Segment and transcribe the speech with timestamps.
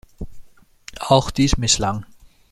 [0.99, 2.07] Auch dies misslang.